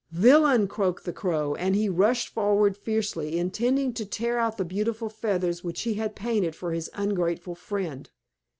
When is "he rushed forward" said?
1.75-2.75